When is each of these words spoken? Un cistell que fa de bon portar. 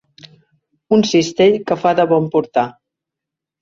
Un 0.97 1.05
cistell 1.11 1.61
que 1.69 1.79
fa 1.85 1.95
de 2.03 2.09
bon 2.17 2.35
portar. 2.39 2.69